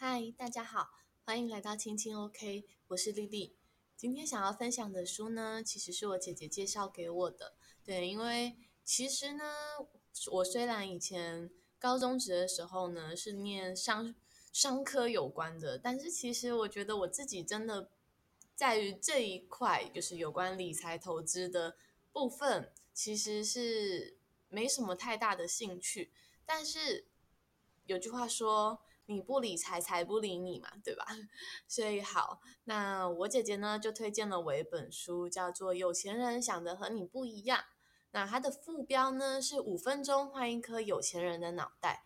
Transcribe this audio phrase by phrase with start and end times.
[0.00, 0.90] 嗨，大家好，
[1.24, 3.56] 欢迎来到青青 OK，我是丽丽。
[3.96, 7.56] 今天想要分享的书呢，其实是我姐姐介绍给我的。
[7.84, 9.42] 对，因为其实呢，
[10.30, 11.50] 我虽然以前
[11.80, 14.14] 高中职的时候呢是念商
[14.52, 17.90] 商科有关的，但是其实我觉得我自己真的
[18.54, 21.76] 在于这一块，就是有关理财投资的
[22.12, 24.16] 部分，其实是
[24.48, 26.12] 没什么太大的兴趣。
[26.46, 27.08] 但是
[27.86, 31.06] 有句话说，你不理财，财不理你嘛，对吧？
[31.66, 37.58] 所以好，那我姐姐呢就推荐了我一本书，叫做《有钱人想的和你不一样》。
[38.10, 42.02] 那它的副标呢是“五分钟换一颗有钱人的脑袋”。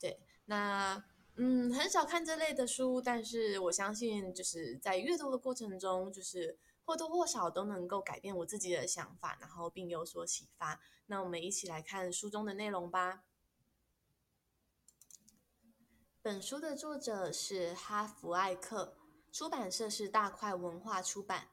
[0.00, 1.04] 对，那
[1.36, 10.80] 嗯，很少看这类的书，但是我相信就是在阅读的过程中，就是或多或少都能够改变我自己的想法，然后并有所启发。
[11.06, 13.24] 那我们一起来看书中的内容吧。
[16.20, 18.96] 本书的作者是哈弗艾克，
[19.30, 21.48] 出版社是大块文化出版。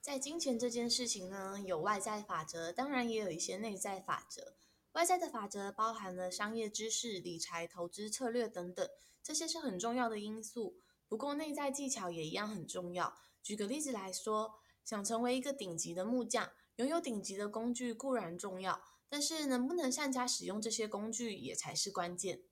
[0.00, 4.54] 在金钱这件事情呢，有外在法则，当然也有一些内在法则。
[4.92, 8.88] 外在的法则包含了商业知识、理财、投资策略等等，
[9.22, 10.74] 这些是很重要的因素。
[11.06, 13.14] 不过内在技巧也一样很重要。
[13.42, 18.82] 举个例子来说，想成为一个顶级的木匠，拥有顶级的工具固然重要。
[19.10, 22.44] 但是能不能善加使用这些工具也才是关键。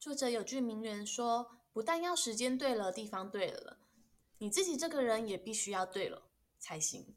[0.00, 3.78] 作者有句名言说：“不但要时间对了，地方对了，
[4.38, 7.14] 你自己这个人也必须要对了才行。”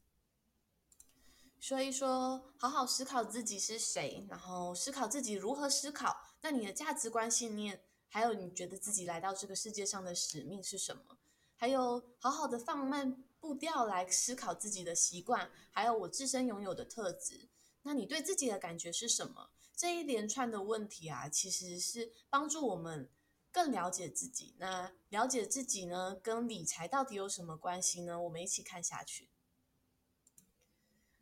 [1.58, 11.18] 所以说，好好思考自己是谁，然后思考自己如何思考，那你的价值观、信念，还有你觉得自己来到这个世界上的使命是什么？
[11.56, 17.50] 还有，好好的放慢步调来思考自己的习惯，还有我自身拥有的特质。
[17.81, 19.50] 那你对自己的感觉是什么？
[19.75, 23.09] 这一连串的问题啊，其实是帮助我们
[23.52, 24.53] 更了解自己。
[24.59, 28.21] 那了解自己呢，跟理财到底有什么关系呢？
[28.21, 29.27] 我们一起看下去。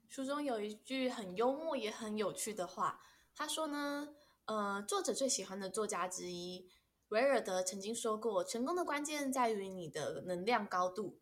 [0.09, 3.01] 书中有一句很幽默也很有趣的话，
[3.33, 4.09] 他说呢，
[4.45, 6.69] 呃，作者最喜欢的作家之一。
[7.09, 11.18] 维尔德曾经说过：“成功的关键在于你的能量高度。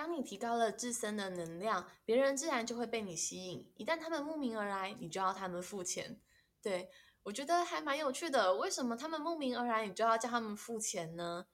[0.00, 3.70] 当你提高了自身的能量，别人自然就会被你吸引。
[3.76, 6.18] 一旦他们慕名而来，你就要他们付钱。”
[6.62, 6.90] 对，
[7.24, 8.56] 我觉得还蛮有趣的。
[8.56, 11.48] 为什么他们慕名而来，你就要叫他们付钱呢？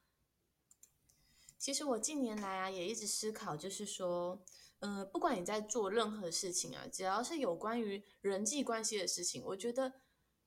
[1.59, 4.41] 其实我近年来啊，也一直思考，就是说，
[4.79, 9.95] 呃，不管你在做任何事情啊，只要是有关于人际关系的事情，我觉得。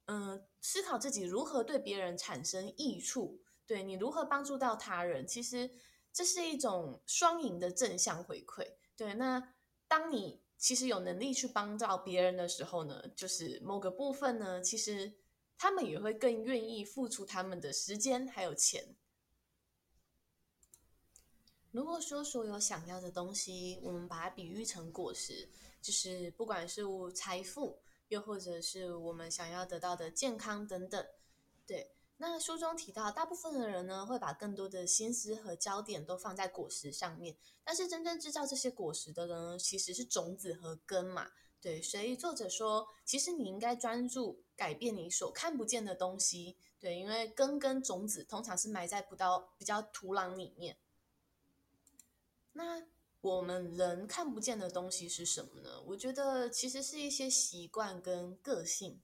[0.05, 5.69] 嗯，思考自己如何对别人产生益处，对你如何帮助到他人，其实
[6.11, 8.75] 这是一种双赢的正向回馈。
[8.95, 9.53] 对，那
[9.87, 15.13] 当你其实有能力去帮到别人的时候呢，就是某个部分呢，其实
[15.57, 18.95] 他们也会更愿意付出他们的时间还有钱。
[21.71, 25.47] 如果说所有想要的东西，我们把它比喻成果实，
[25.81, 26.83] 就是不管是
[27.13, 27.79] 财富。
[28.09, 31.05] 又或者是我们想要得到的健康等等，
[31.67, 31.91] 对。
[32.21, 41.31] 那书中提到，大部分的人呢，会把更多的心思和焦点都放在果实上面，但是真正制造这些果实的人呢，其实是种子和根嘛。
[41.59, 46.57] 对，所以作者说，其实你应该专注改变你所看不见的东西。
[46.79, 50.77] 对，因为根跟种子通常是埋在不到比较土壤里面。
[52.53, 52.85] 那。
[53.21, 55.81] 我们人看不见的东西是什么呢？
[55.87, 59.01] 我觉得其实是一些习惯跟个性。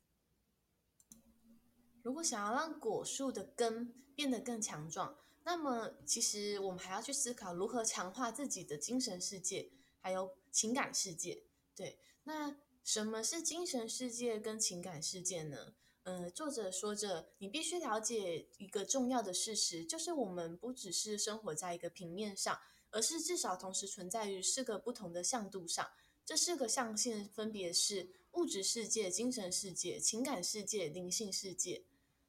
[2.05, 11.41] 如果想要让果树的根变得更强壮，那么其实我们还要去思考如何强化自己的精神世界，还有情感世界。
[11.75, 15.73] 对，那什么是精神世界跟情感世界呢？
[16.03, 22.55] 呃，作者说着，你必须了解一个重要的事实，就是我们不只是生活在一个平面上。
[22.91, 25.85] 而是至少同时存在于四个不同的向度上，
[26.23, 31.83] 这四个象限分别是物质世界、精神世界、情感世界、灵性世界。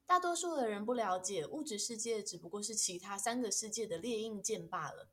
[0.06, 5.10] 大多数的人不了解，物质世界只不过是其他三个世界的列印件罢了。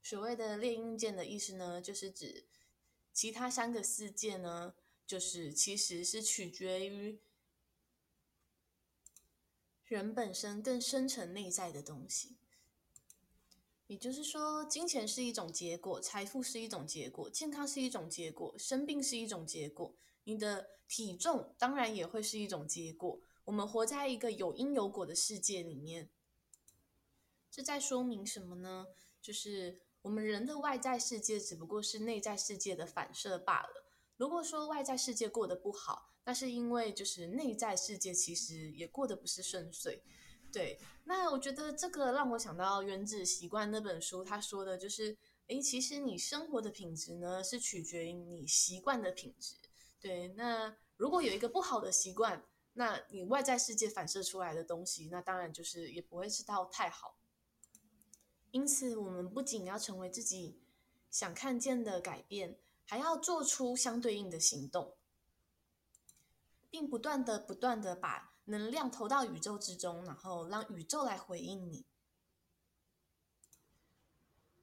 [0.00, 2.46] 所谓的列印件的意思呢，就是指
[3.12, 4.74] 其他三个世界呢，
[5.04, 7.18] 就是其实是取决于
[9.84, 12.36] 人本身更深层内在的东西。
[13.86, 19.94] 也就是说，金钱是一种结果，财富是一种结果，健康是一种结果，生病是一种结果。
[20.24, 23.20] 你的体重当然也会是一种结果。
[23.44, 26.08] 我们活在一个有因有果的世界里面，
[27.50, 28.86] 这在说明什么呢？
[29.20, 33.84] 就是我们人的外在世界只不过是内在世界的反射罢了。
[34.16, 40.02] 如果说外在世界过得不好，那是因为就是内在世界其实也过得不是顺遂。
[40.52, 45.16] 对，那我觉得这个让我想到《原子习惯》那本书，他说的就是，
[45.48, 49.56] 诶，其实你生活的品质呢，是取决于你习惯的品质。
[50.00, 57.18] 对，那如果有一个不好的习惯，那你外在世界反射出来的东西，那当然就是也不会是到太好。
[58.52, 60.60] 因此，我们不仅要成为自己
[61.10, 64.96] 想看见的改变，还要做出相对应的行动，
[66.70, 68.32] 并不断的、不断的把。
[68.46, 71.86] 能量投到宇宙之中，然后让宇宙来回应你。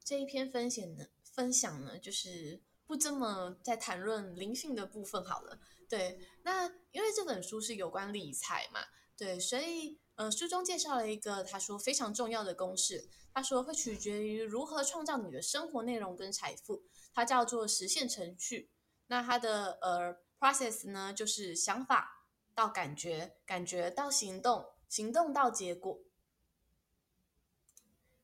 [0.03, 5.59] 这一篇分享呢，分享呢，就是不这么在谈论灵性的部分好了。
[5.91, 8.79] 对，那因为这本书是有关理财嘛，
[9.17, 16.83] 对，所以呃，书中介绍了一个他说非常重要的公式，他说会取决于如何创造你的生活内容跟财富，
[17.13, 18.71] 它叫做实现程序。
[19.07, 22.19] 那它的呃 process 呢，就是想法。
[22.53, 26.01] 到感觉，感觉到行动，行动到结果。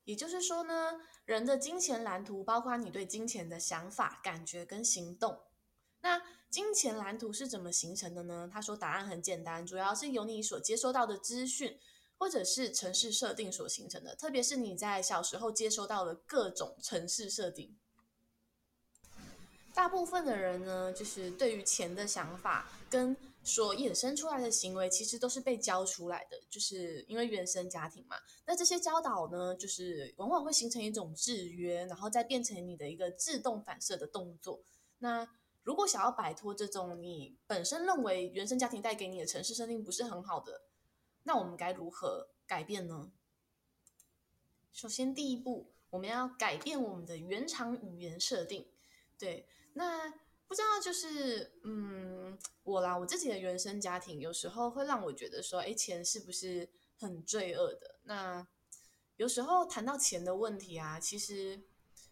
[0.04, 5.47] 也就是说呢，人的金钱蓝图包括你对金钱的想法、感觉跟行动。
[6.00, 8.48] 那金钱蓝图是怎么形成的呢？
[8.52, 11.78] 他说答案很简单，主要是由你所接收到的资讯
[12.16, 17.76] 或者是城市设定所形成的，特别是你在小时候接收到的各种城市设定。
[19.74, 28.16] 大部分的人呢，就是对于钱的想法跟所衍生出来的行为，其实都是被教出来的，就是因为原生家庭嘛。
[28.44, 34.64] 那这些教导呢，就是往往会形成一种制约，然后再变成你的一个自动反射的动作。
[34.98, 35.28] 那
[35.68, 40.62] 如果想要摆脱这种你本身认为原生家庭带给你的城市设定不是很好的，
[41.24, 43.12] 那我们该如何改变呢？
[44.72, 48.66] 首先，第一步，我们要改变我们的原厂语言设定。
[49.18, 50.14] 对，那。
[50.48, 58.00] 不知道，就是嗯，我啦，我自己的原生家庭有时候会让我觉得说，哎，钱是不是很罪恶的？
[58.04, 58.48] 那
[59.16, 61.68] 有时候谈到钱的问题啊，其实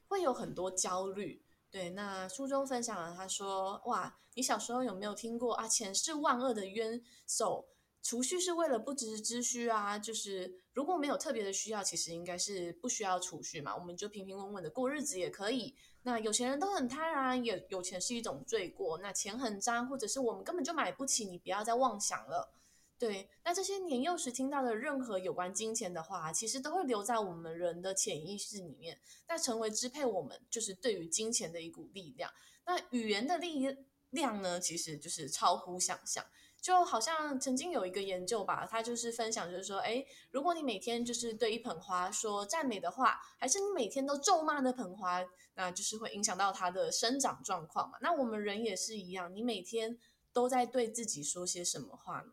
[0.08, 1.45] 会有很多焦虑。
[1.70, 5.68] 对，那书中分享了，他说，哇，你小时候有没有听过啊？
[5.68, 7.66] 钱是万恶的渊藪。
[8.02, 15.74] 储蓄是为了不时之需啊，就是如果没有特别的需要，其实应该是不需要储蓄嘛，我们就平平稳稳的过日子也可以。
[16.02, 18.96] 那有钱人都很贪婪，也有钱是一种罪过。
[18.98, 22.54] 那钱很脏，或者是我们根本就买不起，你不要再妄想了。
[22.98, 28.98] 对，那这些年幼时听到的任何有关金钱的话，其实都会留在我们人的潜意识里面，
[29.28, 32.30] 那成为支配我们就是对于金钱的一股力量。
[32.64, 33.76] 那语言的力
[34.10, 36.24] 量呢，其实就是超乎想象。
[36.58, 47.98] 就好像曾经有一个研究吧，他就是分享，就是说，诶，如果你每天就是对一盆花说赞美的话，还是你每天都咒骂那盆花，那就是会影响到它的生长状况嘛。
[48.00, 49.96] 那我们人也是一样，你每天
[50.32, 52.32] 都在对自己说些什么话呢？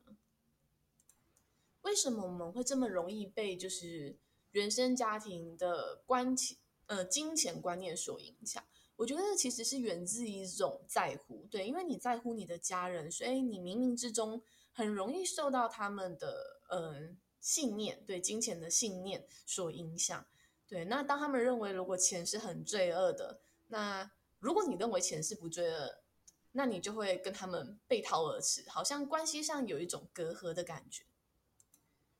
[1.83, 4.17] 为什么我们会这么容易被就是
[4.51, 6.57] 原生家庭的观钱
[6.87, 8.61] 呃金钱观念所影响？
[8.95, 14.41] 我觉得其实是源自一种在乎，对，因为你在乎你的家人，所以你冥冥之中
[14.71, 17.09] 很容易受到他们的呃
[17.39, 20.25] 信念，对金钱的信念所影响。
[20.67, 24.09] 对，那当他们认为如果钱是很罪恶的，那
[24.39, 26.03] 如果你认为钱是不罪恶，
[26.51, 31.03] 那你就会跟他们背道而驰，好像关系上有一种隔阂的感觉。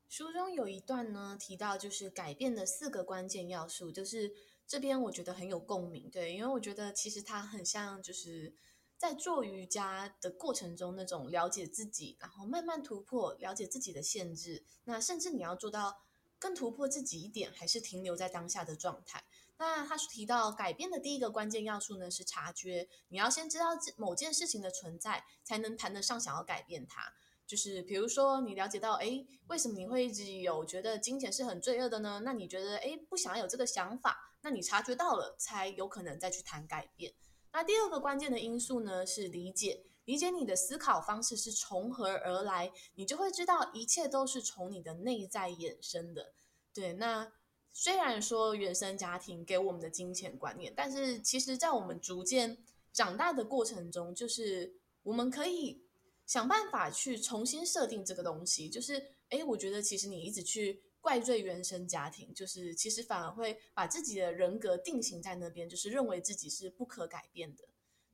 [0.07, 4.33] 书中有一段呢提到，就是改变的四个关键要素，就是。
[4.65, 8.55] 这边我觉得很有共鸣，对，因为我觉得其实它很像就是
[8.97, 14.63] 在做瑜伽的过程中那种了解自己，然后慢慢突破，了解自己的限制。
[14.85, 16.05] 那甚至你要做到
[16.39, 19.25] 更突破自己一点，还是停留在当下的状态。
[19.57, 27.13] 那他提到改变的第一个关键要素呢是察觉，你要先知道某件事情的存在，才能谈得上想要改变它。
[27.45, 32.21] 就是比如说，你了解到，哎，为什么你会一直有觉得金钱是很罪恶的呢？
[32.23, 37.13] 那你觉得，哎，不想要有这个想法，那你察觉到了，才有可能再去谈改变。
[37.51, 46.33] 那第二个关键的因素呢，是理解，理解你的思考方式是从何而来，你就会知道一切都是从你的内在衍生的。
[46.73, 47.31] 对，那
[47.73, 52.57] 虽然说原生家庭给我们的金钱观念，但是其实在我们逐渐
[52.93, 55.82] 长大的过程中，就是我们可以。
[56.25, 67.65] 想办法去重新设定这个东西，就是，诶，我觉得其实你一直去怪罪原生家庭，就是其实反而会把自己的人格定型在那边，就是认为自己是不可改变的。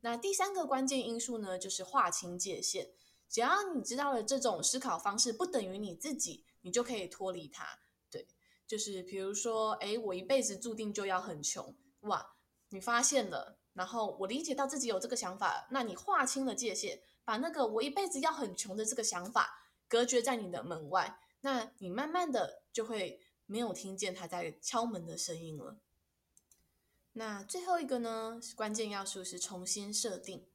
[0.02, 2.90] 那第三个关键因素呢，就是划清界限。
[3.30, 7.64] 只要你知道了这种思考方式不等于你自己，你就可以脱离它。
[8.10, 8.28] 对，
[8.66, 12.36] 就是比如说，诶，我一辈子注定就要很穷，哇，
[12.70, 17.04] 你发现了，然后我理解到自己有这个想法，那你划清了界限。
[17.30, 25.78] 把那个我一辈子要很穷的这个想法隔绝在你的门外，那你慢慢的就会没有听见他在敲门的声音了。
[27.14, 30.48] 那最后一个呢，关键要素是重新设定。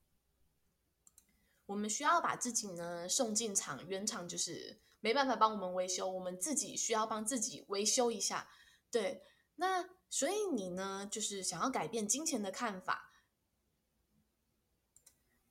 [1.66, 8.48] 我们需要把自己呢送进厂，原厂就是没办法帮我们维修，我们自己需要帮自己维修一下。
[8.90, 9.22] 对，
[9.54, 13.12] 那所以你呢，就是想要改变金钱的看法，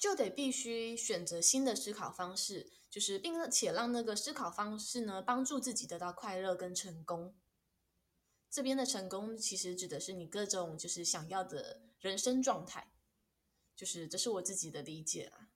[0.03, 7.33] 就得必须选择新的思考方式，就是并且让那个思考方式呢，帮助自己得到快乐跟成功。
[8.49, 12.91] 这边的成功其实指的是你各种就是想要的人生状态，
[13.77, 15.47] 就是这是我自己的理解啊。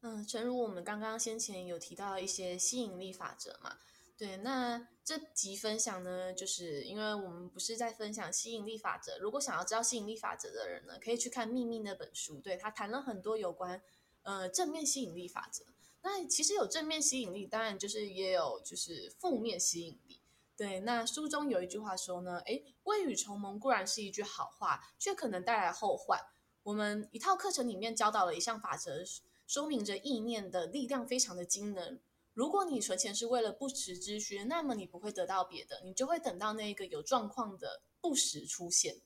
[0.00, 3.80] 嗯，诚如我们刚刚先前有提到一些吸引力法则嘛，
[4.22, 9.18] 对，那这集分享呢，就是因为我们不是在分享吸引力法则。
[9.18, 13.82] 如果想要知道吸引力法则的人呢，可以去看《秘密》那本书，对，他谈了很多有关
[14.22, 15.64] 呃正面吸引力法则。
[16.02, 20.20] 那其实有正面吸引力，当然就是也有就是负面吸引力。
[20.56, 26.20] 对，那书中有一句话说呢，诶，未雨绸缪固然是一句好话，却可能带来后患。
[26.62, 29.02] 我们一套课程里面教导了一项法则，
[29.48, 32.00] 说明着意念的力量非常的惊人。
[32.34, 39.00] 如果你存钱是为了不时之需，那么你不会得到别的，你就会等到那个有状况的不时出现。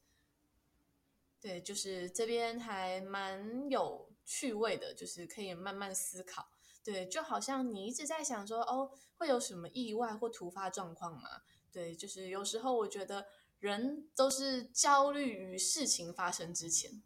[1.40, 6.48] 对，就是这边还蛮有趣味的，就是可以慢慢思考。
[6.82, 11.42] 对，就好像你一直在想说，哦，会有什么意外或突发状况吗？
[11.72, 13.26] 对，就是有时候我觉得
[13.58, 17.02] 人都是焦虑于事情发生之前。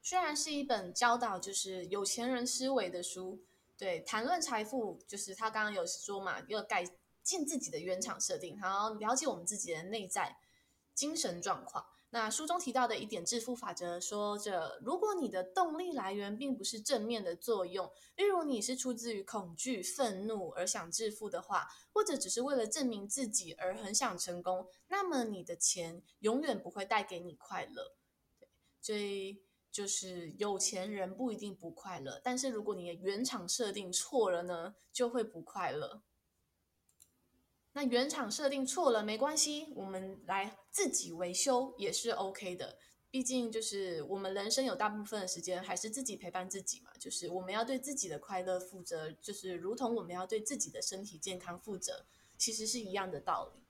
[0.00, 3.44] 虽然是一本教导就是有钱人思维的书，
[3.76, 6.84] 对，谈论财富，就是他刚刚有说嘛，要改
[7.22, 10.36] 进自己的原厂设定，然后了解我们自己的内在
[10.94, 11.84] 精神状况。
[12.10, 27.94] 那书中提到的一点致富法则说着，如果你的动力来源并不是正面的作用，例如你是出自于恐惧、愤怒而想致富的话，或者只是为了证明自己而很想成功，那么你的钱永远不会带给你快乐。
[28.38, 28.48] 对，
[28.82, 36.02] 所以就是有钱人不一定不快乐，但是如果你的原厂设定错了呢，就会不快乐。
[37.72, 42.78] 那原厂设定错了没关系，我们来自己维修也是 OK 的。
[43.10, 53.61] 毕竟就是我们人生有大部分的时间还是自己陪伴自己嘛，就是我们要对自己的快乐负责，就是如同我们要对自己的身体健康负责，其实是一样的道理。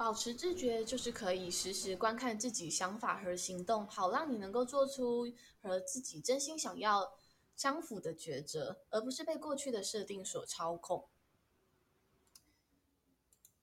[0.00, 5.30] 保持自觉就是可以时时观看自己想法和行动，好让你能够做出
[5.60, 7.12] 和自己真心想要
[7.54, 11.06] 相符的抉择，而不是被过去的设定所操控。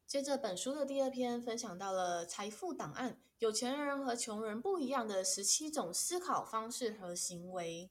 [0.06, 7.90] 接着，本书的第二篇分享到了财富档案，有钱人和穷人不一样的十七种思考方式和行为。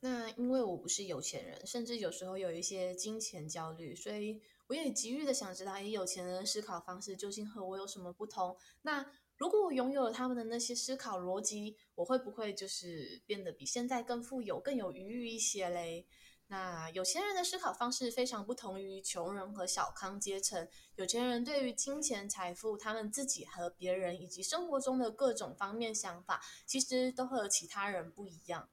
[0.00, 8.56] 那因为我不是有钱人，甚至有时候有一些金钱焦虑，所以我也急于的想知道，诶，有钱人的思考方式究竟和我有什么不同？
[8.82, 9.04] 那
[9.36, 16.06] 如果我拥有了他们的那些思考逻辑，我会不会就是变得比现在更富有、更有余裕一些嘞？
[16.46, 20.68] 那有钱人的思考方式非常不同于穷人和小康阶层。
[20.94, 28.68] 有钱人对于金钱、财富，他们自己和别人以及生活中的各种方面想法，其实都和其他人不一样。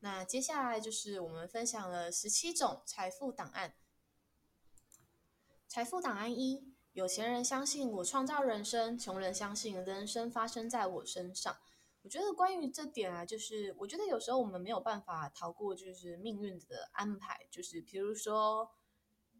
[0.00, 3.76] 那接下来就是我们分享了十七种财富档案。
[5.76, 11.54] 财富档案一：有钱人相信我创造人生，穷人相信人生发生在我身上。
[12.00, 17.46] 我觉得关于这点啊，就是我觉得有时候我们没有办法逃过，就是命运的安排。
[17.50, 18.70] 就是比如说，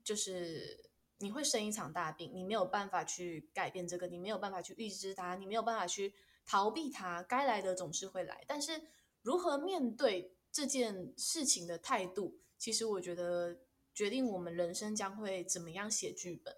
[0.04, 0.90] 就是
[1.20, 6.14] 你会生一场大病，你没有办法去改变这个，你没有办法去预知它，你没有办法去
[6.44, 7.22] 逃避它。
[7.22, 8.82] 该来的总是会来，但是
[9.22, 13.56] 如何面对这件事情的态度，其实我觉得
[13.96, 16.54] 决定我们人生将会怎么样写剧本。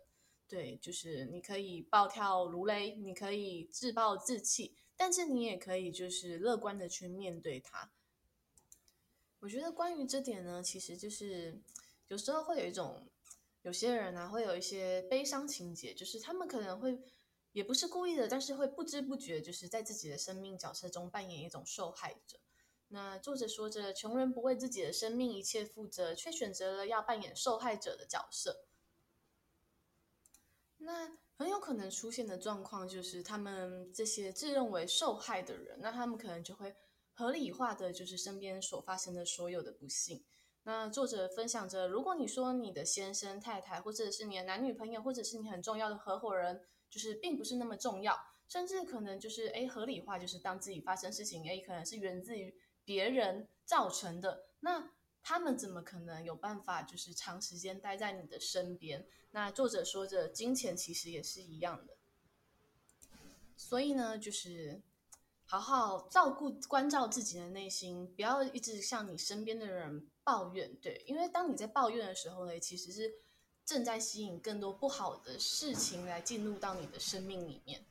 [0.48, 4.76] 对，就是你可以暴跳如雷，你可以自暴自弃。
[4.96, 7.92] 但是你也可以就是乐观的去面对它。
[9.38, 11.60] 我觉得关于这点呢，其实就是
[12.08, 13.06] 有时候会有一种，
[13.62, 16.98] 有些人呢、啊、会有一些悲伤情节，就是他们可能会
[17.52, 22.40] 也不是故意的，但是会不知不觉就是在自己的生命角色中扮演一种受害者。
[22.88, 28.66] 那作者说着，穷人不为自己的生命一切负责，却选择了要扮演受害者的角色。
[30.78, 31.18] 那。
[31.38, 36.74] 很有可能出现的状况就是，他们这些自认为受害的人，那他们可能就会
[37.12, 40.24] 合理化的，就是身边所发生的所有的不幸。
[40.64, 48.18] 那作者分享着，如果你说你的先生、太太，或者是你的男女朋友，或者是你很重要的合伙人，就是并不是那么重要，
[48.48, 52.52] 甚至可能就是诶合理化，就是当自己发生事情，诶可能是源自于
[52.88, 54.92] 别人造成的，那
[55.22, 59.06] 他们怎么可能有办法就是长时间待在你的身边？
[59.32, 61.98] 那作者说着，金钱其实也是一样的。
[63.58, 64.80] 所以呢，就是
[65.44, 70.74] 好好照顾、关照自己的内心，不要一直向你身边的人抱怨。
[70.76, 73.16] 对，因为当你在抱怨的时候呢，其实是
[73.66, 77.84] 正在吸引更多不好的事情来进入到你的生命里面。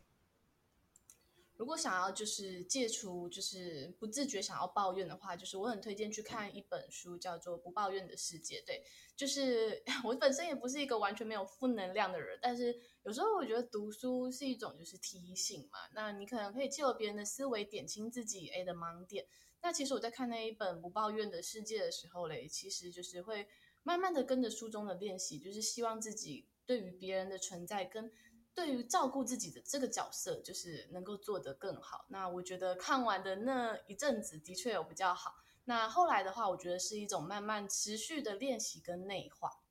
[1.58, 8.62] 如果想要就是戒除，就是不自觉想要抱怨的话，就是我很推荐去看一本书，叫做《不抱怨的世界》。
[8.66, 8.84] 对，
[9.16, 15.80] 就是 我本身也不是一个完全没有负能量的人，但是有时候我觉得读书是一种就是提醒嘛。
[15.96, 19.26] 那你可能可以借由别人的思维点清自己 A 的盲点。
[19.64, 23.48] 那其实我在看那一本《不抱怨的世界》的时候嘞，其实就是会
[23.82, 28.12] 慢慢的跟着书中的练习，就是希望自己对于别人的存在跟。
[28.58, 32.08] 对于照顾自己的这个角色，就是能够做得更好。
[32.10, 35.36] 那我觉得看完的那一阵子的确有比较好。
[35.66, 39.62] 那后来的话，我觉得是一种慢慢持续的练习跟内化。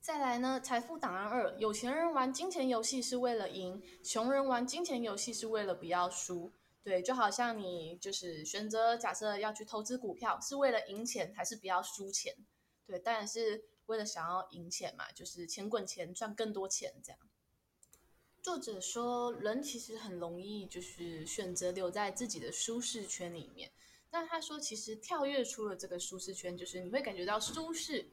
[0.00, 6.52] 再来呢，财富档案二：有钱人玩金钱游戏是为了赢，穷人玩金钱游戏是为了不要输。
[6.84, 12.32] 对，就好像你就是选择假设要去投资股票，是为了赢钱还是不要输钱？
[12.86, 17.18] 对，当然是为了想要赢钱嘛，就是钱滚钱，赚更多钱这样。
[18.46, 23.72] 作者说，人其实很容易就是选择留在自己的舒适圈里面。
[24.12, 28.08] 那他说，其实跳跃出了这个舒适圈，就是你会感觉到舒适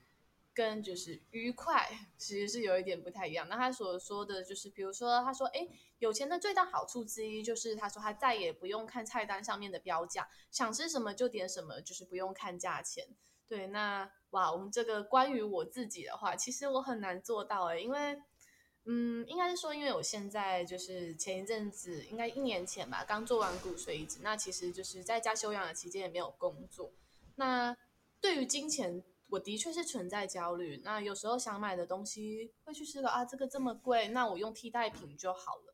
[0.52, 1.88] 跟就是愉快，
[2.18, 3.48] 其实是有一点不太一样。
[3.48, 13.08] 那他所说的就是，比如说，他说，诶，有钱的最大好处之一就是，他说他再也不用看菜单上面的标价，想吃什么就点什么，就是不用看价钱。
[13.48, 18.20] 对，那哇，我们这个关于我自己的话，其实我很难做到诶，因为。
[18.86, 26.92] 嗯，应该是说，因为我现在就是前一阵子，应该一年前吧，刚做完骨髓移植，那其实就是在家休养的期间也没有工作。
[27.36, 27.76] 那
[28.20, 30.82] 对于金钱，我的确是存在焦虑。
[30.84, 35.74] 那有时候想买的东西，会去思考啊，这个这么贵，那我用替代品就好了。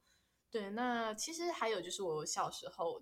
[0.52, 3.02] 对，那其实还有就是我小时候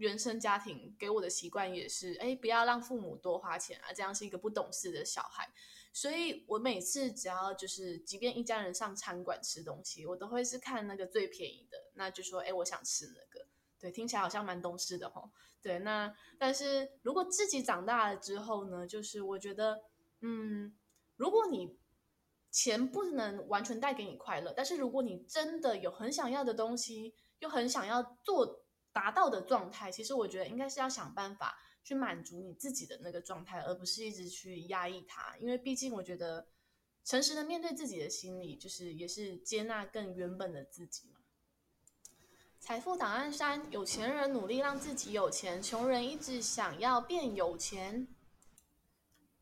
[0.00, 5.46] 原生家庭给我的习惯也是，哎，不要让父母多花钱啊，这样是一个不懂事的小孩。
[5.92, 13.46] 所以我每次只要就是，即便一家人上餐馆吃东西，我都会是看那个最便宜的，那就说，哎，我想吃那个。
[13.78, 15.30] 对，听起来好像蛮懂事的吼。
[15.60, 19.82] 对，那但是如果自己长大了之后呢，就是我觉得，
[20.20, 20.74] 嗯，
[21.16, 21.76] 如果你
[22.50, 31.58] 钱不能完全带给你快乐，但是如果你真的有很想要的东西，又很想要做达到的状态，其实我觉得应该是要想办法。
[31.82, 35.34] 去满足你自己的那个状态，而不是一直去压抑它。
[35.38, 36.46] 因为毕竟，我觉得
[37.04, 41.20] 诚实的面对自己的心理，就是也是接纳更原本的自己嘛。
[42.60, 48.06] 财富档案三：有钱人努力让自己有钱，穷人一直想要变有钱。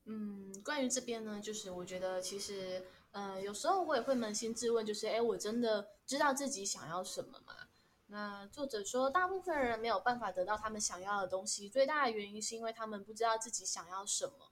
[0.04, 7.57] 嗯，关于这边呢，就是我觉得其实，呃，有时候我也会扪心自问，就是，哎，我真的知道自己想要什么吗？
[8.10, 14.50] 那作者说，大部分人没有办法得到他们想要的东西，最大的原因是因为他们不知道自己想要什么。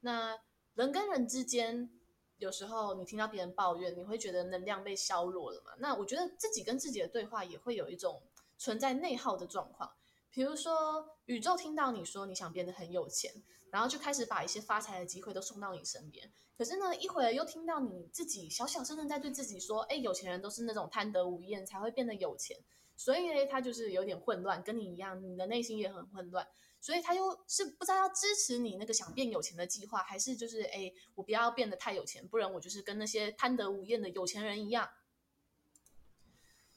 [0.00, 0.36] 那
[0.74, 1.88] 人跟人之间，
[2.38, 5.72] 有时候你听到别人抱怨，你会觉得能量被削弱了嘛？
[5.78, 8.20] 那我觉得自己跟自己的对话也会有一种
[8.58, 9.88] 存在内耗的状况。
[10.32, 13.32] 比如说，宇宙听到你说你想变得很有钱，
[13.70, 16.28] 然后就开始把一些发财的机会都送到你身边。
[16.58, 22.58] 可是呢，一会儿又听到你自己小小声的在对自己说：“哎，有钱人都是那种贪得无厌才会变得有钱。”
[22.96, 26.46] 所以呢，他就是有点混乱，跟你一样，你的内心也很混乱。
[26.80, 34.88] 所以他又是不知道要支持你那个想变有钱的计划，还是就是哎，我不要变得太有钱，不然我就是跟那些贪得无厌的有钱人一样。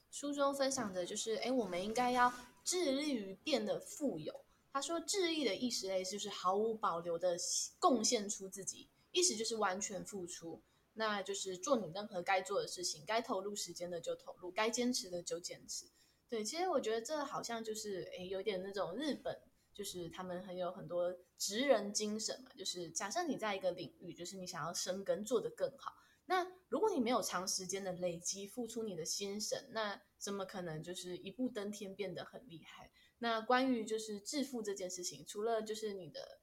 [0.09, 4.43] 书中分享的就是，哎，我们应该要致力于变得富有。
[4.73, 7.37] 他说，致力的意思嘞，就是毫无保留的
[7.79, 10.61] 贡献出自己，意思就是完全付出，
[10.93, 15.85] 那就是做你任何该做的事情，该投入时间的就投入，该坚持的就坚持。
[16.29, 19.35] 对，其实我觉得这好像就是，诶，有点那种日本，
[19.73, 22.51] 就是他们很有很多职人精神嘛。
[22.55, 25.93] 就是假设你在一个领域，就是你想要深耕，做得更好，
[26.27, 32.91] 那如果你没有长时间的累积，付出你的心神，那怎么可能就是一步登天变得很厉害？
[33.17, 36.41] 那关于就是致富这件事情，除了就是你的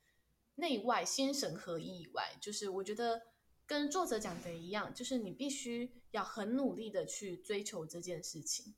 [0.56, 3.22] 内外心神合一以外，就是我觉得
[3.64, 8.74] 跟作者讲的一样，就是你必须要很努力的去追求这件事情。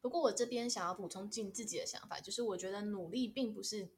[0.00, 3.88] 不过我这边想要补充进自己的想法，就是我觉得努力并不是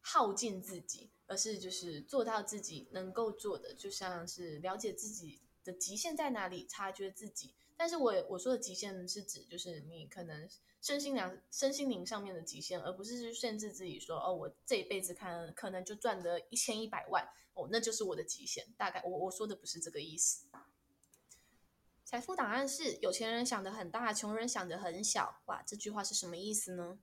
[0.00, 10.48] 耗尽自己，而是就是做到自己能够做的，就像是了解自己的极限在哪里，察觉自己，但是我我说的极限是指就是你可能
[10.80, 18.66] 身心良身心灵上面的极限，而不是去限制自己说哦，我这一辈子看可能就赚得一千一百万哦，那就是我的极限。
[18.76, 20.46] 大概我我说的不是这个意思。
[22.10, 25.42] 财富档案是有钱人想得很大，穷人想得很小。
[25.44, 26.98] 哇，这句话是什么意思呢？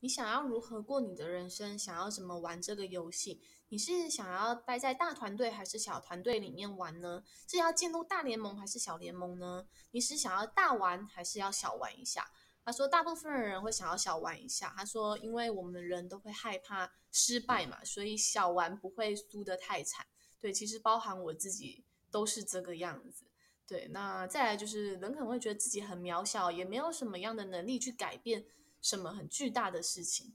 [0.00, 1.78] 你想要如何过你的人生？
[1.78, 3.40] 想要怎么玩这个游戏？
[3.68, 7.22] 你是想要待在大团队还是小团队里面玩呢？
[7.46, 9.68] 是要进入大联盟还是小联盟呢？
[9.92, 12.28] 你是想要大玩还是要小玩一下？
[12.64, 14.74] 他说，大部分的人会想要小玩一下。
[14.76, 20.04] 他说，因为我们人都会害怕失败嘛，所以小玩不会输得太惨。
[20.40, 23.29] 对，其实包含我自己都是这个样子。
[23.70, 28.44] 对，那再来就是人可能会觉得自己很渺小，也没有什么样的能力去改变。
[28.82, 30.32] 什么很巨大的事情？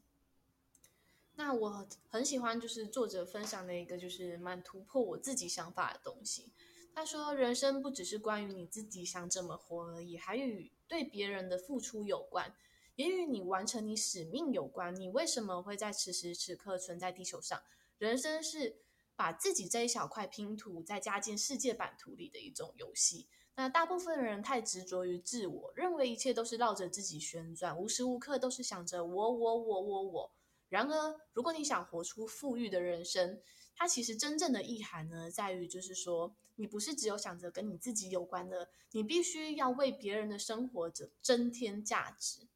[1.35, 6.53] 那我很喜欢，就是作者分享的一个，就是蛮突破我自己想法的东西。
[6.93, 12.55] 他说，人生不只是关于你自己想怎么活而已，还与对别人的付出有关，
[12.95, 14.95] 也与你完成你使命有关。
[14.97, 17.61] 你为什么会在此时此刻存在地球上？
[17.97, 18.77] 人生是
[19.15, 23.27] 把自己这一小块拼图再加进世界版图里的一种游戏。
[23.55, 30.31] 那大部分人太执着于自我，认为一切都是绕着自己旋转，无时无刻都是想着我我我我我。
[30.67, 33.39] 然而，如果你想活出富裕的人生，
[33.75, 42.47] 它其实真正的意涵呢，在于就是说，你不是只有想着跟你自己有关的，你必须要为别人的生活者增添价值。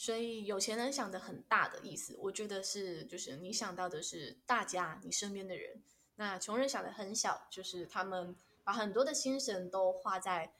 [0.00, 5.82] 所以，有钱人想的很大的意思，我觉得是就是你想到的是大家，你身边的人。
[6.14, 8.34] 那穷人想的很小，就是他们。
[8.62, 10.54] 把很多的心神都花在，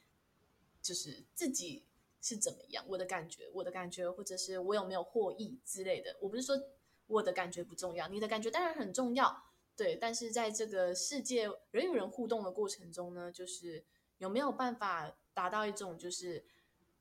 [0.82, 1.84] 就是自己
[2.20, 6.16] 是怎么样，我的感觉，我的感觉，或者是我有没有获益之类的。
[6.20, 6.58] 我不是说
[7.06, 9.44] 我的感觉不重要，你的感觉当然很重要，
[9.76, 9.96] 对。
[9.96, 13.84] 但是在这个世界人与人互动的过程中呢，就是
[14.18, 16.44] 有没有办法达到一种就是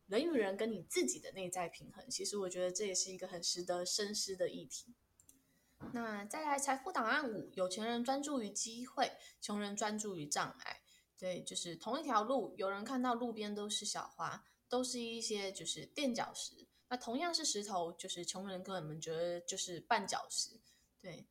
[0.10, 2.10] 人与人跟你自己的内在平衡？
[2.10, 4.96] 其实我觉得这也是一个很值得深思的议题。
[5.94, 10.82] 那再来财富档案五：有钱人专注于机会，穷人专注于障碍。
[11.16, 16.66] 对，就是同一条路，有人看到路边都是小花，都是一些就是垫脚石。
[16.88, 20.60] 那同样是石头，就是穷人跟我们觉得就是绊脚石。
[21.00, 21.28] 对，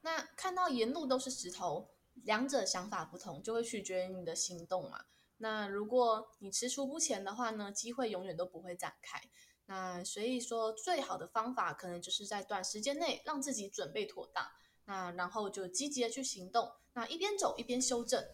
[0.00, 5.06] 那看到沿路都是石头，两者想法不同，就会取决于你的行动嘛。
[5.38, 9.20] 那如果你踟蹰不前的话呢，机会永远都不会展开。
[9.66, 14.50] 那所以说，最好的方法可能就是在短时间内让自己准备妥当，
[14.84, 16.72] 那然后就积极的去行动。
[16.94, 18.24] 那一边走一边修正。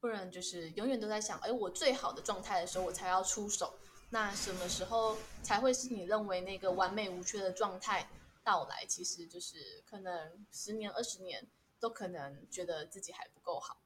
[0.00, 3.78] 不然就是永远都在想，哎，我最好的状态的时候我才要出手。
[4.10, 8.08] 那什么时候才会是你认为那个完美无缺的状态
[8.42, 8.86] 到来？
[8.86, 11.46] 其实就是可能十年、二十年
[11.78, 13.76] 都可能觉得自己还不够好，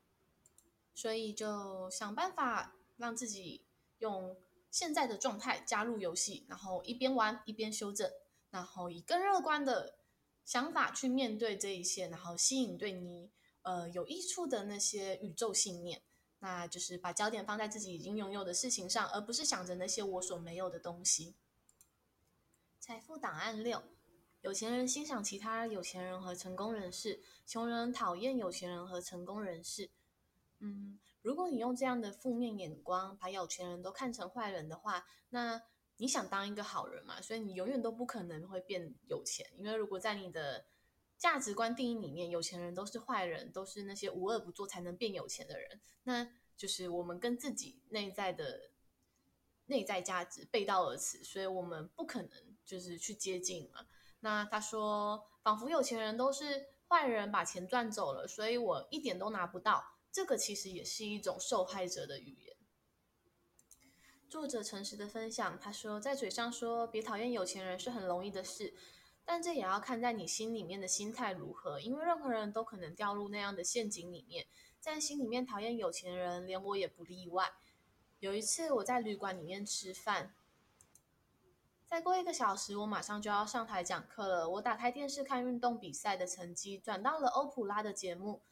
[0.94, 3.64] 所以就想办法让自己
[3.98, 4.36] 用
[4.70, 8.10] 现在的状态加入游戏，然后一边玩一边修正，
[8.50, 9.96] 然后以更乐观的
[10.44, 13.30] 想法去面对这一切，然后吸引对你。
[13.64, 16.02] 呃，有益处的那些宇宙信念，
[16.40, 21.36] 那就是把焦点放在自己已经拥有的事情上，而不是想着那些我所没有的东西。
[22.80, 23.80] 财富档案六：
[24.40, 29.88] 有钱人欣赏其他有钱人和成功人士，穷人讨厌有钱人和成功人士。
[30.62, 35.60] 嗯，如果你用这样的负面眼光把有钱人都看成坏人的话，那
[35.96, 37.20] 你想当一个好人嘛？
[37.20, 40.64] 所以你永远都不可能会变有钱，因为如果在你的
[41.18, 45.80] 价值观定义里面，有钱人都是坏人，都是那些无恶不作才能变有钱的人。
[46.04, 48.70] 那就是我们跟自己内在的
[49.66, 52.30] 内在价值背道而驰，所以我们不可能
[52.64, 53.86] 就是去接近嘛。
[54.20, 59.91] 那他说，仿佛有钱人都是坏人，把钱赚走了，所以我一点都拿不到。
[60.12, 62.54] 这个其实也是一种受害者的语言。
[64.28, 68.74] 作者诚实的分享，他说，在嘴上说别讨厌有钱人是很容易的事。
[69.24, 74.46] 但这也要看在你心里面的心态如何，因为任何人都可能掉入那样的陷阱里面，
[74.80, 77.52] 在心里面讨厌有钱人，连我也不例外。
[78.18, 80.34] 有一次我在旅馆里面吃饭，
[81.86, 84.48] 再过一个小时，我马上就要上台讲课了。
[84.50, 88.42] 我打开电视看运动比赛的成绩，转到了欧普拉的节目。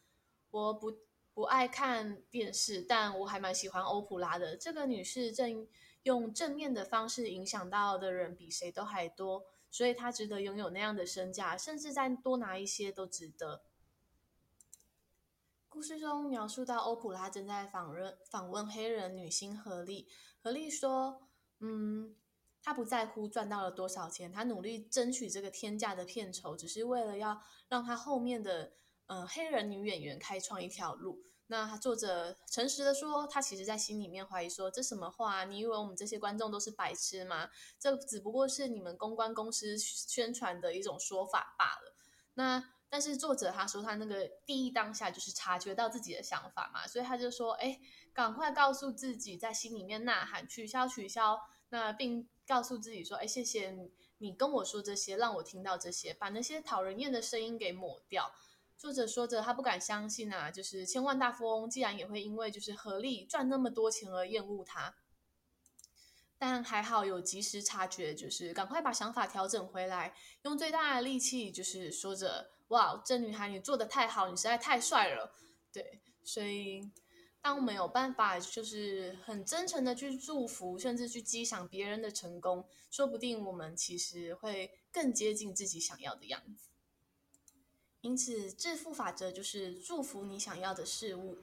[0.52, 0.92] 我不
[1.40, 4.58] 不爱看电视，但我还蛮喜欢欧普拉的。
[4.58, 5.66] 这个女士正
[6.02, 9.46] 用正面的方式影响到的人比谁都还多。
[9.70, 13.62] 所以她值得拥有那样的身价，甚至再多拿一些都值得。
[15.70, 20.06] 故事中描述到，欧普拉正在访问访问黑人女星何莉。
[20.42, 21.22] 何莉说
[21.60, 22.14] ：“嗯，
[22.62, 28.74] 她不在乎赚到了多少钱，她努力争取这个天价的片酬，只是为了要让她后面的
[29.06, 31.24] 呃黑人女演员开创一条路。
[31.50, 35.44] 那作者诚实的说，他其实在心里面怀疑说，这什么话？
[35.44, 37.50] 你以为我们这些观众都是白痴吗？
[37.76, 41.92] 这只不过是你们公关公司宣传的一种说法罢了。
[42.34, 47.80] 那但是作者他说，他那个第一当下就是察觉到自己的想法嘛，所以他就说，哎，
[48.12, 51.36] 赶快告诉自己，在心里面呐喊，取消，取消。
[51.70, 53.76] 那并告诉自己说，哎，谢谢，
[54.18, 58.32] 你跟我说这些，让我听到这些，把那些讨人厌的声音给抹掉。
[58.80, 64.94] 说着说着，他不敢相信啊，就是千万大富翁竟然也会因为就是合力赚那么多钱而厌恶他。
[66.38, 70.14] 但还好有及时察觉，就是赶快把想法调整回来，
[70.44, 75.34] 用最大的力气，就是说着：“哇，这女孩你做得太好，你实在太帅了。”
[75.70, 76.90] 对，所以
[77.42, 86.69] 当我们有办法，就是很真诚的去祝福，甚至去激赏别人的成功，说不定我们其实会更接近自己想要的样子。
[88.02, 91.38] 因此，致富法则就是祝福你想要的事物。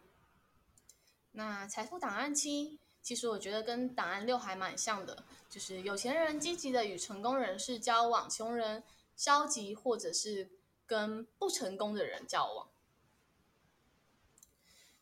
[1.33, 8.83] 那财富档案七，其实我觉得跟档案六还蛮像的，就是有钱人积极的与成功人士交往，穷人
[9.15, 10.49] 消极或者是
[10.87, 12.67] 跟不成功的人交往。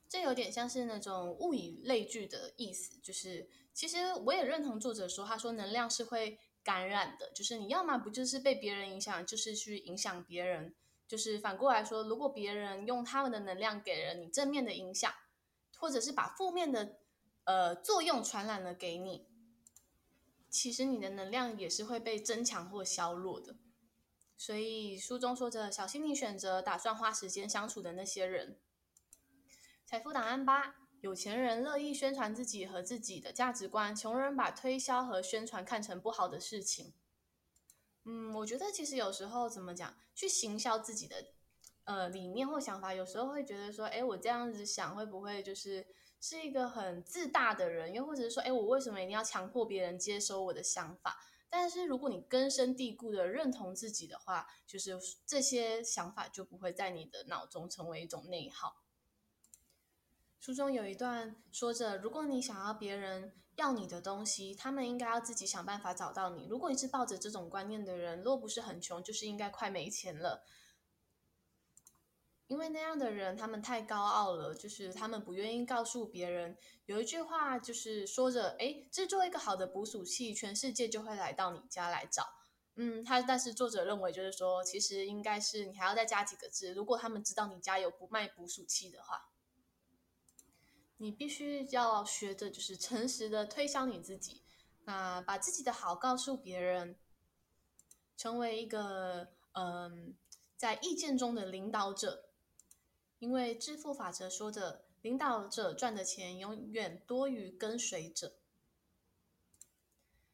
[0.09, 10.75] 这有点像是那种物以类聚的意思，就是其实我也认同作者说，他说能量是会感染的，就是你要么不就是被别人影响，就是去影响别人。
[11.07, 15.13] 就是反过来说，如果别人用他们的能量给了你正面的影响，
[15.77, 16.97] 或者是把负面的
[17.43, 19.27] 呃作用传染了给你，
[20.49, 23.55] 其实你的能量也是会被增强或削弱的。
[24.37, 28.59] 所以书中说着，小心你选择打算花时间相处的那些人。
[29.85, 36.93] 财富档案八：有钱人乐意宣传自己和自己的价值观，穷人把推销和宣传看成不好的事情。
[38.05, 41.15] 嗯，我觉得其实有时候怎么讲，去行销自己的
[41.85, 45.87] 呃理念或想法，有时候会觉得说，哎，我这样子想会不会就是
[46.21, 47.91] 是一个很自大的人？
[47.91, 51.19] 又或者是说，哎，我为什么一定要强迫别人接收我的想法？
[51.49, 58.84] 但是如果你根深蒂固的认同自己的话，就是这些想法就不会在你的脑中成为一种内耗。
[60.45, 66.45] 书中有一段说着，如果你想要别人要你的东西，他们应该要自己想办法找到你。
[66.47, 70.45] 如果你是抱着这种观念的人，若不是很穷，就是应该快没钱了。
[72.45, 76.55] 因为那样的人，他们太高傲了，就是他们不愿意告诉别人。
[76.85, 82.23] 有一句话就是说着，诶，制作一个好的捕鼠器，全世界就会来到你家来找。
[82.75, 89.31] 嗯，他但是作者认为就是说，其实应该是你还要再加几个字，如果他们知道你家有不卖捕鼠器的话。
[90.97, 94.41] 你必须要学着，就是诚实的推销你自己，
[94.85, 96.97] 那把自己的好告诉别人，
[98.15, 100.15] 成为一个嗯，
[100.55, 102.29] 在意见中的领导者。
[103.19, 108.35] 因为致富法则说的，领导者赚的钱永远多于跟随者。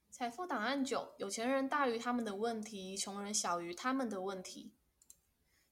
[0.10, 4.74] 财富档案九：有钱人大于他们的问题，穷人小于他们的问题。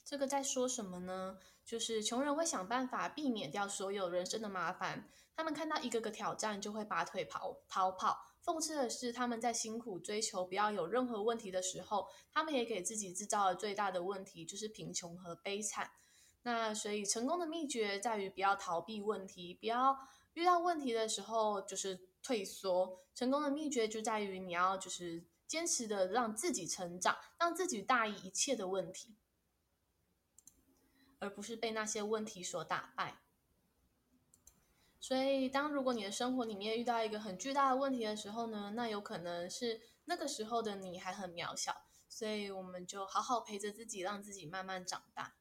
[0.06, 1.40] 这个在说什么呢？
[1.70, 8.18] 就是穷人会想办法避免掉所有人生的麻烦，他们看到一个个挑战就会拔腿跑逃跑。
[8.44, 15.92] 讽刺的是，他们在辛苦追求不要有任何问题的时候，他们也给自己制造了最大的问题，就是贫穷和悲惨。
[16.42, 19.96] 那所以，成功的秘诀在于不要逃避问题，不要
[20.34, 23.04] 遇到问题的时候就是退缩。
[23.14, 29.16] 成功的秘诀就在于你要就是坚持的让自己成长，让自己大于一切的问题。
[31.20, 33.20] 而不是被那些问题所打败。
[35.00, 41.84] 所以，当如果你的生活里面遇到一个很巨大的问题的时候呢，那有可能是那个时候的你还很渺小。
[42.10, 45.36] 所以，我们就好好陪着自己，让自己慢慢长大。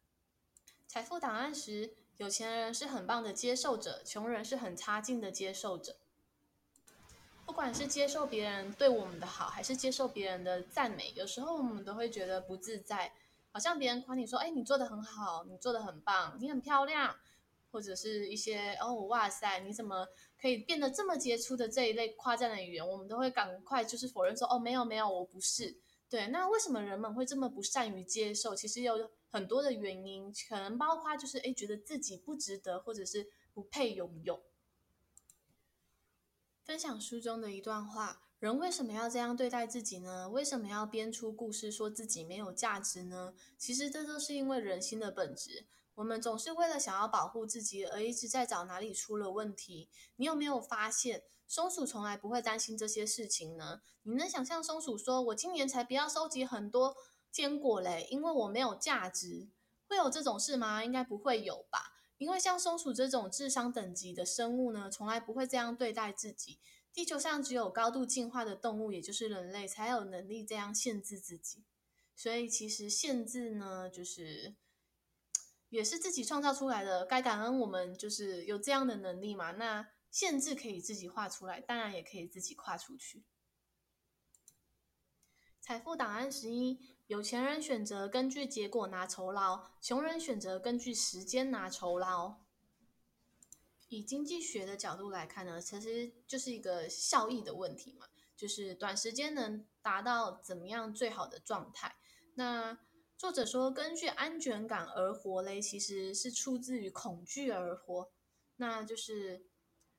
[0.86, 5.96] 财富档案时：有钱人是很棒的接受者，穷人是很差劲的接受者。
[7.44, 13.12] 不管是接受别人对我们的好，还是接受别人的赞美，有时候我们都会觉得不自在。
[13.58, 17.12] 好像别人夸你说：“哎，你做的很好，你做的很棒，你很漂亮。”
[17.72, 20.06] 或者是一些“哦，哇塞，你怎么
[20.40, 25.76] 可以变得这么杰出”的这一类夸赞的语言，我们都会赶快就是否认说：“哦，没有没有，我不是。”
[26.08, 28.54] 对，那为什么人们会这么不善于接受？
[28.54, 34.40] 其实有很多的原因，可能包括就是哎，觉得自己不值得，或者是不配拥有。
[36.62, 38.27] 分享书中的一段话。
[38.38, 40.28] 人为什么要这样对待自己呢？
[40.28, 43.34] 为什么要编出故事说自己没有价值呢？
[43.58, 45.66] 其实这都是因为人心的本质。
[45.96, 49.88] 我们总是为了想要保护自己而一直在找哪里出了问题。
[50.14, 53.80] 你有没有发现，松鼠从来不会担心这些事情呢？
[54.04, 56.94] 你能想象松鼠说：“我今年才不要收集很多
[57.32, 59.48] 坚果嘞，因为我没有价值。”
[59.88, 60.84] 会有这种事吗？
[60.84, 61.96] 应该不会有吧。
[62.18, 66.60] 因为像松鼠这种智商等级的生物呢，从来不会这样对待自己。
[66.98, 71.64] 地球上只有高度进化的动物，也就是人类，才有能力这样限制自己。
[72.16, 74.56] 所以其实限制呢，就是
[75.68, 77.06] 也是自己创造出来的。
[77.06, 79.52] 该感恩我们就是有这样的能力嘛。
[79.52, 83.24] 那限制可以自己画出来，当然也可以自己跨出去。
[85.60, 92.40] 财富档案十一：有钱人选择根据结果拿酬劳，穷人选择根据时间拿酬劳。
[93.88, 101.96] 以经济学的角度来看呢，其实就是一个效益的问题嘛，就是短时间能达到怎么样最好的状态。
[102.34, 102.78] 那
[103.16, 108.12] 作者说，根据安全感而活嘞，其实是出自于恐惧而活。
[108.56, 109.46] 那就是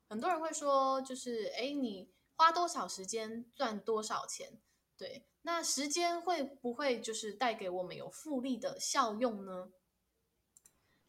[0.07, 4.61] 很多人会说，就是哎，你花多少时间赚多少钱？
[4.95, 9.71] 对，那时间会不会就是带给我们有复利的效用呢？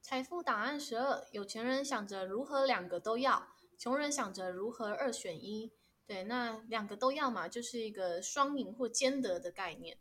[0.03, 5.73] 财富档案十二：有钱人想着如何两个都要，穷人想着如何二选一。
[6.07, 9.97] 对，那两个都要嘛，就是一个双赢或兼得的概念。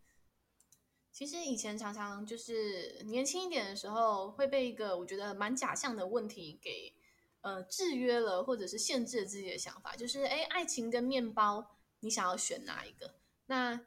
[1.11, 6.95] 其实以前常常就是年轻一点的时候，会被一个我觉得蛮假象的问题给
[7.41, 13.15] 呃制约了，或者是限制了自己的想法，就是诶，爱情跟面包，你想要选哪一个？
[13.45, 13.79] 那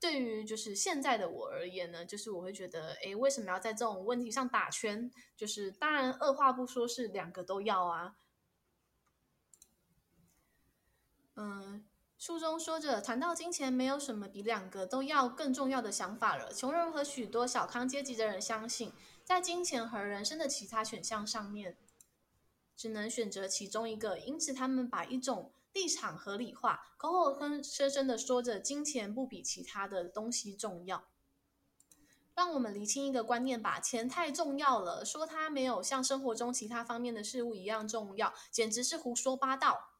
[0.00, 5.10] 对于就是现在的我而言呢，就是我会觉得，诶，为什么要在这种问题上打圈？
[5.36, 8.14] 就是当然，二话不说是两个都要啊。
[11.34, 11.84] 嗯，
[12.16, 16.52] 书中说着，谈到金钱，没有什么比两个都要更重要的想法了。
[16.52, 18.92] 穷人和许多小康阶级的人相信，
[19.24, 21.76] 在金钱和人生的其他选项上面，
[22.76, 25.50] 只能选择其中一个，因此他们把一种。
[25.78, 31.04] 立场合理化，口口声声的说着金钱不比其他的东西重要，
[32.34, 39.90] 让我们厘清一个观念吧：钱太重要了，说它没有像生活中其他方面的事物一样重要，简直是胡说八道。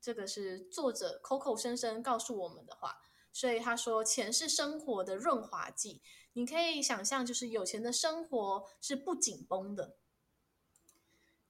[0.00, 6.00] 这个是作者口口声声告诉我们的话，所以他说钱是生活的润滑剂，
[6.32, 9.98] 你可以想象，就是有钱的生活是不紧绷的。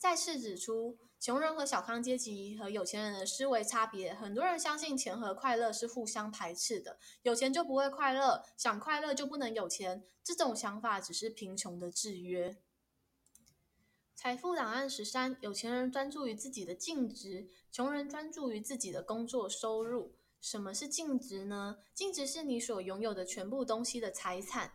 [0.00, 0.98] 再次指出。
[1.20, 12.56] 穷人和小康阶级和有钱人的思维差别，很多人相信钱和快乐是互相排斥的，有钱就不会快乐，想快乐就不能有钱，这种想法只是贫穷的制约。
[14.14, 20.14] 财富档案十三：有钱人专注于自己的净值，穷人专注于自己的工作收入。
[20.40, 21.76] 什么是净值呢？
[21.92, 24.72] 净值是你所拥有的全部东西的财产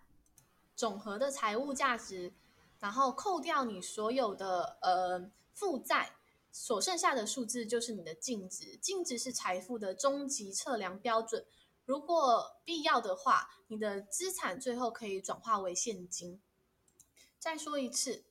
[0.75, 2.35] 总和的财务价值，
[2.85, 6.17] 然后扣掉你所有的呃负债。
[6.51, 11.45] 所剩下的数字就是你的净值，净值是财富的终极测量标准。
[11.83, 16.39] 如果必要的话，你的资产最后可以转化为现金。
[17.39, 18.23] 再说一次，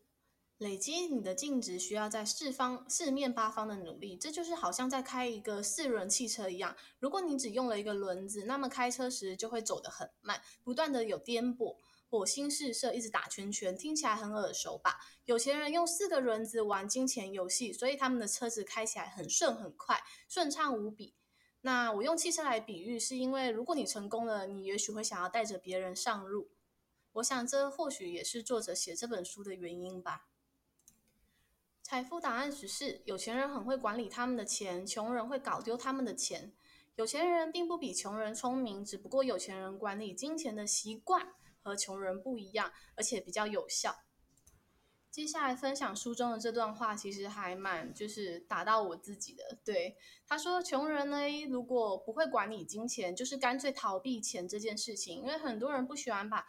[0.57, 6.75] 累积你的净值需要在四方四面八方的努力，这就是好像在开一个四轮汽车一样。
[7.01, 11.77] 如果你只用了一个轮子，那么开车时就会走得很慢，不断的有颠簸。
[12.15, 15.01] 火星试射，一直打圈圈，听起来很耳熟吧？
[15.25, 21.17] 有钱人用四个轮子玩金钱游戏，所以他们的车子开起来很顺很快，顺畅无比。
[21.63, 26.51] 那我用汽车来比喻，是因为如果你成功了，你也许会想要带着别人上路。
[27.15, 30.29] 我想这或许也是作者写这本书的原因吧。
[31.83, 36.53] 财富档案十四：有钱人很会管理他们的钱，穷人会搞丢他们的钱。
[36.95, 41.35] 有钱人并不比穷人聪明，只不过有钱人管理金钱的习惯。
[41.65, 43.97] 和穷人不一样，而且比较有效。
[45.11, 49.59] 接下来分享书中的这段话，其实还蛮就是打到我自己的。
[49.65, 49.97] 对，
[50.27, 55.21] 他说：“穷人呢，如果不会管理金钱，就是干脆逃避钱这件事情。
[55.23, 56.45] 因为很多人不喜欢把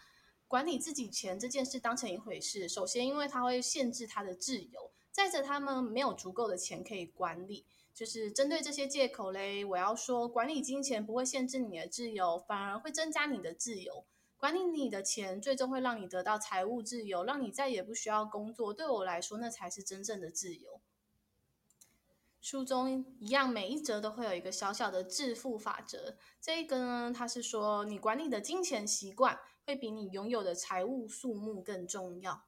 [0.47, 2.67] 管理自己钱这件事当成一回事。
[2.67, 7.67] 首先，因为他会限制他的自由；再者，他们没有足够的钱可以管理。
[7.93, 14.08] 就是针对这些借口嘞，我要说，管理金钱不会限制你的自由，反而会增加你的自由。”
[14.45, 18.71] 管理你的钱，最终会让你得到财务自由，让你再也不需要工作。
[18.71, 20.80] 对我来说，那才是真正的自由。
[22.41, 26.15] 书中一样，每一则都会有一个小小的致富法则。
[26.39, 32.45] 这一个呢，它是说，你管理的金钱习惯会比你拥有的财务数目更重要。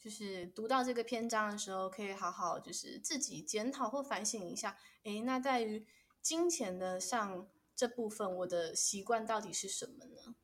[0.00, 4.78] 就是读到这个篇章的时候，可以好好就是自己检讨或反省一下。
[5.02, 5.86] 诶，那在于
[6.22, 10.34] 金钱的上这部分，我的习惯到底是什么呢？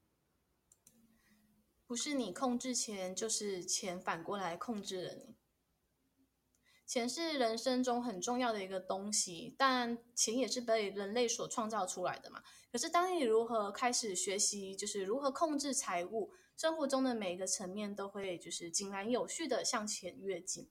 [1.91, 5.35] 不是你控制钱，就是钱反过来控制了你。
[6.87, 12.45] 钱是人生中很重要的一个东西，但钱也是被人类所创造出来的嘛。
[12.71, 20.71] 可是当你如何开始学习，就是如何控制财务，生活中的每一个层面都会就是井然有序的向前跃进。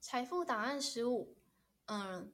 [0.00, 1.36] 财富档案十五，
[1.86, 2.32] 嗯，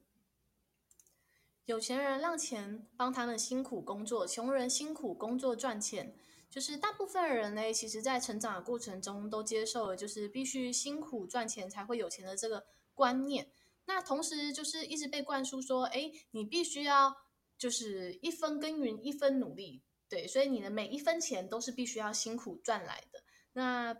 [1.65, 6.15] 有钱人让钱帮他们辛苦工作，穷人辛苦工作赚钱。
[6.49, 13.51] 就是大部分人呢，其实在成长的过程中都接受了，就是必须辛苦赚钱才会有钱的这个观念。
[13.85, 17.15] 那同时就是一直被灌输说，哎，你必须要
[17.57, 23.23] 就是一分耕耘一分努力，对，所以你的每一分钱都是必须要辛苦赚来的。
[23.53, 23.95] 那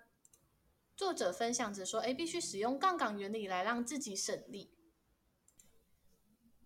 [0.96, 4.74] 作者分享着说，哎，必须使用杠杆原理来让自己省力。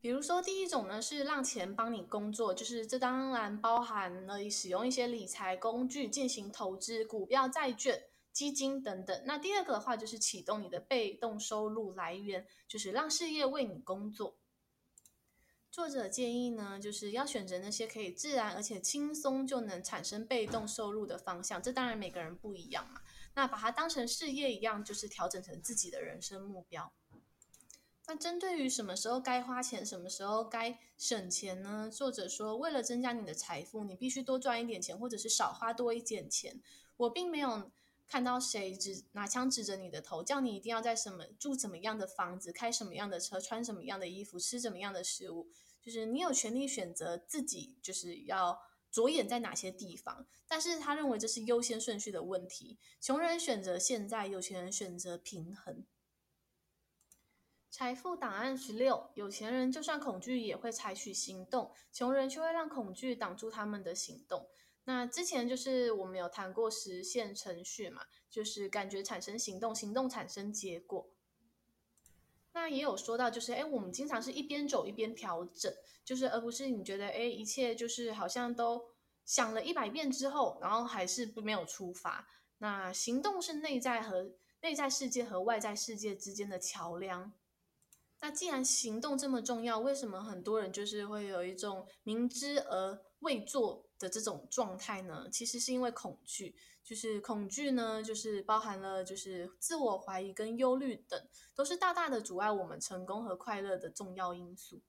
[0.03, 9.23] 比如说，第一种呢是让钱帮你工作，就是这当然包含了使用一些理财工具进行投资，股票、债券、基金等等。
[9.25, 14.35] 那第二个的话就是启动你的被动收入来源，就是让事业为你工作。
[15.71, 21.63] 作者建议呢，就是要选择那些可以自然而且轻松就能产生被动收入的方向。
[21.63, 22.99] 这当然每个人不一样嘛。
[23.35, 26.91] 那把它当成事业一样，就是调整成自己的人生目标。
[28.05, 31.89] 那针对于什么时候该花钱，什么时候该省钱呢？
[31.91, 36.61] 作者说，为了增加你的财富，你必须多赚一点钱，或者是少花多一点钱。
[36.97, 37.71] 我并没有
[38.07, 45.47] 看到谁指拿枪指着你的头，叫你一定要在什么住怎么样的房子，开什么样的车，穿什么样的衣服，吃怎么样的食物。
[45.81, 48.59] 就是你有权利选择自己，就是要。
[48.93, 50.27] 着眼在哪些地方？
[50.47, 52.77] 但是他认为这是优先顺序的问题。
[53.01, 55.83] 穷人选择现在，有钱人选择平衡。
[57.73, 64.47] 财富档案十六：有钱人就算恐惧也会采取行动，穷人却会让恐惧挡住他们的行动。
[64.83, 71.09] 那之前就是我们有谈过实现程序嘛，就是感觉产生行动，行动产生结果。
[72.51, 75.73] 那也有说到，就是哎，我们经常是一边走一边调整，
[76.05, 78.85] 就是而不是你觉得哎，一切就是好像都
[79.25, 82.27] 想了一百遍之后，然后还是没有出发。
[82.59, 87.33] 那行动是内在和内在世界和外在世界之间的桥梁。
[88.23, 95.27] 那既然行动这么重要，为什么很多人就是会有一种明知而未做的这种状态呢？
[95.29, 96.55] 其实是因为恐惧。
[96.85, 101.21] 就是恐惧呢，就是包含了就是自我怀疑跟忧虑等，
[101.53, 104.81] 都是大大的阻碍我们成功和快乐的重要因素。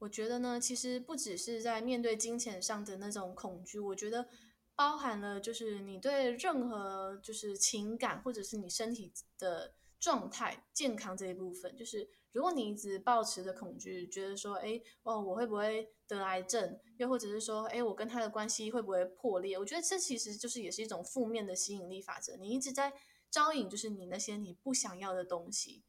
[0.00, 4.28] 我觉得呢，其实不只是在面对金钱上的那种恐惧，我觉得
[4.74, 9.72] 包含了就是你对任何就是情感或者是你身体的
[10.04, 12.10] 状态健康这一部分，就是。
[12.34, 16.80] 如果你一直保持着恐惧，觉得说，哎，哦，我会不会得癌症？
[16.96, 19.56] 又或者是说，哎，我跟他的关系会不会破裂？
[19.56, 22.36] 我觉得这其实就是也是一种负面的吸引力法则。
[22.38, 22.92] 你一直在
[23.30, 25.84] 招引，就是你那些你不想要的东西。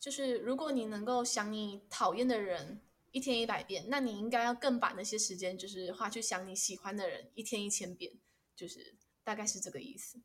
[0.00, 8.18] 就是如果你能够想你讨厌的人一天一百遍，那你应该要更把那些时间就是花去想你喜欢的人一天一千遍，
[8.56, 10.18] 就是大概是这个意思。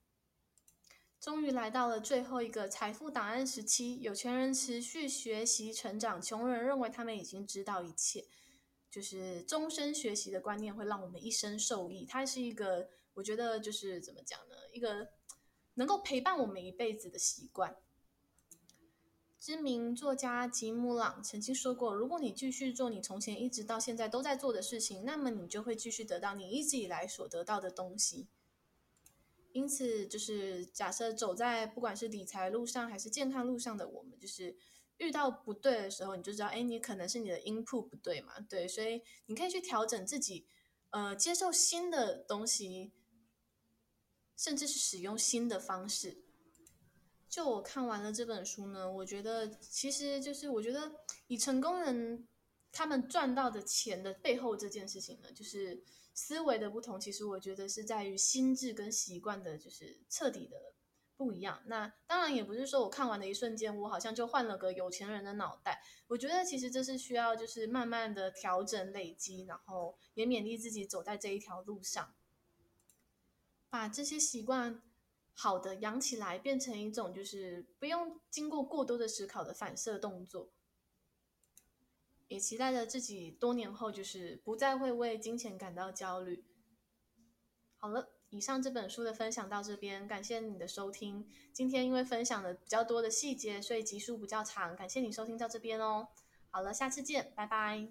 [1.24, 8.26] 终于来到了最后一个财富档案时期，有钱人持续学习成长，穷人认为他们已经知道一切。
[8.92, 14.56] 就是终身学习的观念会让我们一生受益，它是一个我觉得就是怎么讲呢？
[14.74, 15.08] 一个
[15.76, 17.78] 能够陪伴我们一辈子的习惯。
[19.40, 28.28] 知名作家吉姆朗曾经说过：“如果你继续做你从前一直到现在都在做的事情，那么你就会继续得到你一直以来所得到的东西。”
[29.54, 34.58] 因此，就是假设走在不管是理财路上还是健康路上的我们，就是
[34.98, 40.48] 遇到不对的时候，你就知道，哎，你可能是你的 input 不对嘛，对，所以你可以去调整自己，
[40.90, 42.94] 呃，接受新的东西，
[44.36, 46.24] 甚至是使用新的方式。
[47.30, 50.92] 就我看完了这本书呢，我觉得其实就是我觉得
[51.28, 52.28] 以成功人
[52.72, 55.84] 他们赚到的钱的背后这件事情呢，就是。
[56.14, 60.58] 思维的不同，其实我觉得是在于心智跟习惯的，就是彻底的
[61.18, 61.64] 不一样。
[61.66, 65.82] 那当然也不是说我看完的一瞬间，我好像就换了个有钱人的脑袋。
[66.08, 72.14] 我觉得其实这是需要就是慢慢的调整累积，然后也勉励自己走在这一条路上，
[73.70, 74.84] 把这些习惯
[75.34, 80.52] 好的养起来，变成一种就是不用经过过多的思考的反射动作。
[82.28, 86.44] 也期待着自己多年后，就是不再会为金钱感到焦虑。
[87.78, 91.28] 好了，以上这本书的分享到这边，感谢你的收听。
[91.52, 94.76] 今天因为分享的比较多的细节，所以集数比较长。
[94.76, 96.08] 感谢你收听到这边哦。
[96.50, 97.82] 好了，下次见，拜拜。